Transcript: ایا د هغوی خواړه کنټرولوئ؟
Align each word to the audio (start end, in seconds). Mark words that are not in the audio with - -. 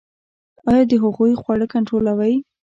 ایا 0.69 0.83
د 0.91 0.93
هغوی 1.03 1.33
خواړه 1.41 1.65
کنټرولوئ؟ 1.73 2.33